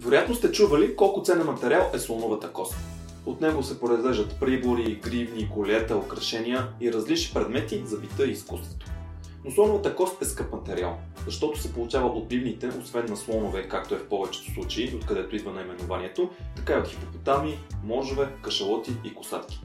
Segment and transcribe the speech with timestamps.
[0.00, 2.74] Вероятно сте чували колко ценен материал е слоновата кост.
[3.26, 8.86] От него се произвеждат прибори, гривни, колета, украшения и различни предмети за бита и изкуството.
[9.44, 13.94] Но слоновата кост е скъп материал, защото се получава от бивните, освен на слонове, както
[13.94, 19.60] е в повечето случаи, откъдето идва наименованието, така и от хипопотами, можове, кашалоти и косатки.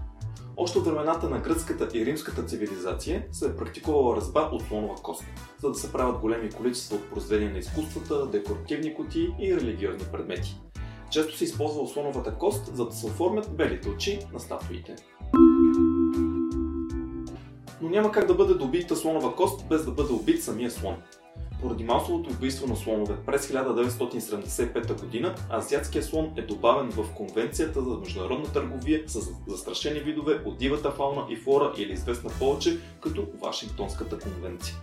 [0.57, 5.23] Още от времената на гръцката и римската цивилизация се е практикувала разба от слонова кост,
[5.61, 10.61] за да се правят големи количества от произведения на изкуствата, декоративни кутии и религиозни предмети.
[11.11, 14.95] Често се използва слоновата кост, за да се оформят белите очи на статуите.
[17.81, 20.95] Но няма как да бъде добита слонова кост без да бъде убит самия слон.
[21.63, 25.35] Поради масовото убийство на слонове през 1975 г.
[25.49, 31.25] азиатският слон е добавен в Конвенцията за международна търговия с застрашени видове от дивата фауна
[31.29, 34.75] и флора или известна повече като Вашингтонската конвенция.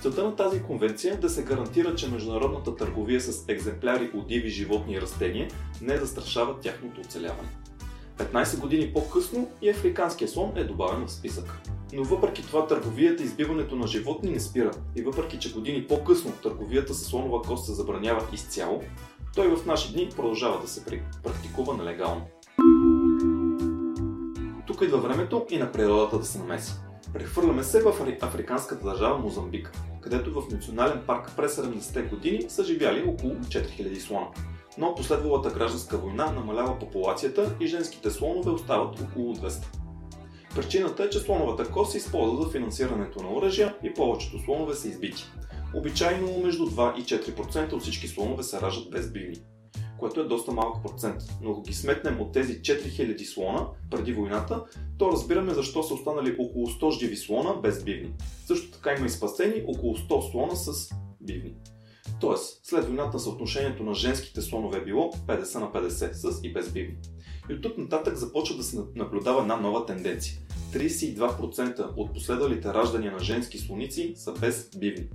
[0.00, 4.48] Целта на тази конвенция е да се гарантира, че международната търговия с екземпляри от диви
[4.48, 5.48] животни и растения
[5.82, 7.48] не застрашава тяхното оцеляване.
[8.18, 11.60] 15 години по-късно и африканския слон е добавен в списъка.
[11.92, 16.32] Но въпреки това търговията и избиването на животни не спира и въпреки че години по-късно
[16.42, 18.82] търговията с слонова кост се забранява изцяло,
[19.34, 20.84] той в наши дни продължава да се
[21.22, 22.22] практикува нелегално.
[24.66, 26.72] Тук идва времето и на природата да се намеси.
[27.12, 33.04] Прехвърляме се в африканската държава Мозамбик, където в национален парк през 70-те години са живяли
[33.08, 34.26] около 4000 слона.
[34.78, 39.79] Но последвалата гражданска война намалява популацията и женските слонове остават около 200.
[40.54, 44.88] Причината е, че слоновата кост се използва за финансирането на оръжия и повечето слонове са
[44.88, 45.24] избити.
[45.74, 49.36] Обичайно между 2 и 4% от всички слонове се раждат без бивни,
[49.98, 51.22] което е доста малък процент.
[51.42, 54.64] Но ако ги сметнем от тези 4000 слона преди войната,
[54.98, 58.12] то разбираме защо са останали около 100 живи слона без бивни.
[58.46, 61.54] Също така има и спасени около 100 слона с бивни.
[62.20, 66.72] Тоест, след войната съотношението на женските слонове е било 50 на 50 с и без
[66.72, 66.96] бивни.
[67.50, 70.38] И от тук нататък започва да се наблюдава една нова тенденция.
[70.72, 75.08] 32% от последвалите раждания на женски слоници са без бивни.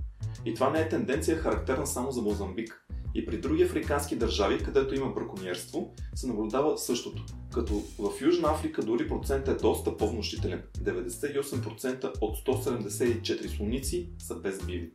[0.44, 2.82] И това не е тенденция характерна само за Мозамбик.
[3.14, 7.24] И при други африкански държави, където има браконьерство, се наблюдава същото.
[7.54, 10.62] Като в Южна Африка дори процентът е доста по-внушителен.
[10.78, 14.90] 98% от 174 слоници са без биви.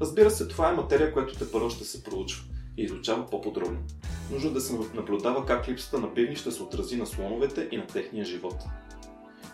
[0.00, 2.44] Разбира се, това е материя, която те първо ще се проучва
[2.76, 3.78] и изучава по-подробно.
[4.32, 7.76] Нужно е да се наблюдава как липсата на бивни ще се отрази на слоновете и
[7.76, 8.54] на техния живот.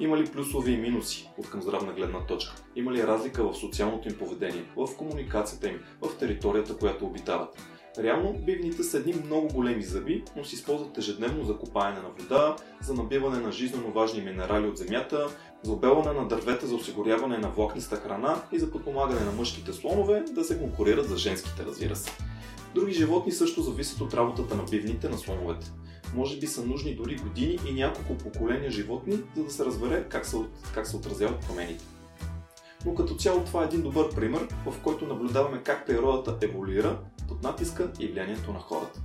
[0.00, 2.54] Има ли плюсове и минуси от към здравна гледна точка?
[2.76, 7.77] Има ли разлика в социалното им поведение, в комуникацията им, в територията, която обитават?
[7.98, 12.56] Реално бивните са едни много големи зъби, но се използват ежедневно за копаене на вода,
[12.80, 15.28] за набиване на жизненно важни минерали от земята,
[15.62, 20.24] за обелване на дървета за осигуряване на влакниста храна и за подпомагане на мъжките слонове
[20.32, 22.10] да се конкурират за женските, разбира се.
[22.74, 25.72] Други животни също зависят от работата на бивните на слоновете.
[26.14, 30.26] Може би са нужни дори години и няколко поколения животни, за да се разбере как
[30.26, 30.36] се,
[30.74, 31.84] как се отразяват промените.
[32.86, 37.42] Но като цяло това е един добър пример, в който наблюдаваме как природата еволюира под
[37.42, 39.00] натиска и влиянието на хората.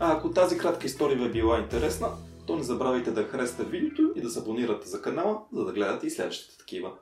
[0.00, 2.08] А ако тази кратка история ви е била интересна,
[2.46, 6.06] то не забравяйте да харесате видеото и да се абонирате за канала, за да гледате
[6.06, 6.92] и следващите такива.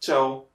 [0.00, 0.51] Чао!